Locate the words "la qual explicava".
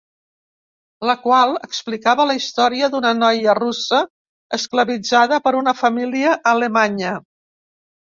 1.09-2.25